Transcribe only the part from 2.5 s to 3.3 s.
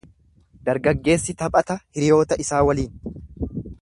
waliin.